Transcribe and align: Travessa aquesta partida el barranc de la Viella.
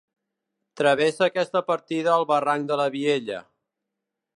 Travessa 0.81 1.27
aquesta 1.27 1.63
partida 1.69 2.17
el 2.17 2.27
barranc 2.33 2.69
de 2.73 2.83
la 2.83 2.93
Viella. 2.97 3.45